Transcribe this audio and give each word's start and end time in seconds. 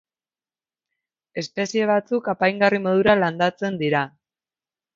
Espezie 1.41 1.89
batzuk 1.93 2.31
apaingarri 2.35 2.81
modura 2.89 3.17
landatzen 3.23 3.81
dira. 3.87 4.05